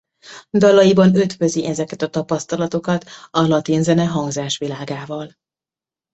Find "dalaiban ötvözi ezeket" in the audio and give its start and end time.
0.51-2.01